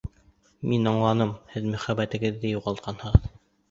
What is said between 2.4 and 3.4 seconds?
юғалтҡанһығыҙ.